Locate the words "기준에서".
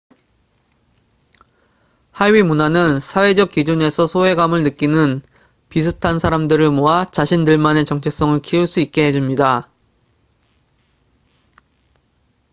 3.51-4.07